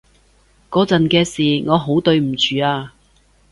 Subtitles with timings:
[0.71, 2.95] 嗰陣嘅事，我好對唔住啊